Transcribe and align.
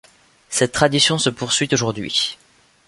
Cette 0.49 0.71
tradition 0.71 1.19
se 1.19 1.29
poursuit 1.29 1.69
aujourd’hui. 1.73 2.39